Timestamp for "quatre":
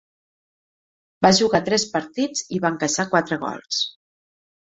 3.13-3.39